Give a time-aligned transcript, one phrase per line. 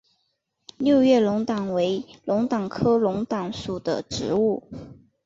[0.79, 4.67] 六叶龙胆为龙胆科龙胆属的植物。